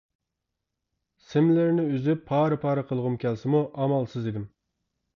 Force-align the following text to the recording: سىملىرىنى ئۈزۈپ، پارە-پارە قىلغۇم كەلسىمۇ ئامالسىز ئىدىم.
سىملىرىنى 1.25 1.87
ئۈزۈپ، 1.93 2.25
پارە-پارە 2.33 2.87
قىلغۇم 2.91 3.21
كەلسىمۇ 3.27 3.65
ئامالسىز 3.77 4.31
ئىدىم. 4.35 4.53